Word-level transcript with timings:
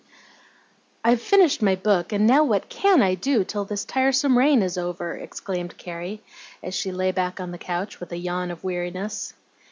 "I'VE 1.03 1.21
finished 1.21 1.61
my 1.61 1.75
book, 1.75 2.11
and 2.11 2.25
now 2.25 2.43
what 2.43 2.69
CAN 2.69 3.03
I 3.03 3.13
do 3.13 3.43
till 3.43 3.65
this 3.65 3.85
tiresome 3.85 4.35
rain 4.35 4.63
is 4.63 4.75
over?" 4.75 5.15
exclaimed 5.15 5.77
Carrie, 5.77 6.23
as 6.63 6.73
she 6.73 6.91
lay 6.91 7.11
back 7.11 7.39
on 7.39 7.51
the 7.51 7.59
couch 7.59 7.99
with 7.99 8.11
a 8.11 8.17
yawn 8.17 8.49
of 8.49 8.63
weariness. 8.63 9.35